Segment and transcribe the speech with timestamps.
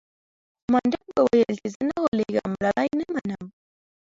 [0.61, 3.45] خو منډک به ويل چې زه نه غولېږم لالا نه يې منم.